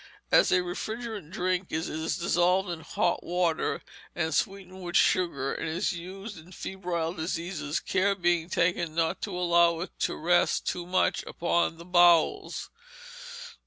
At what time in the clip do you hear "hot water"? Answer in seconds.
2.79-3.83